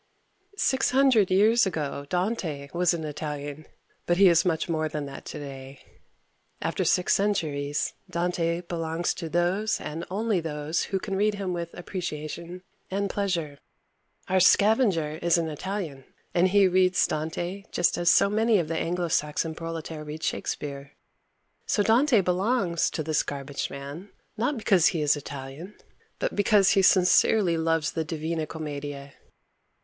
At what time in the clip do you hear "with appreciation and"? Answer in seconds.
11.53-13.11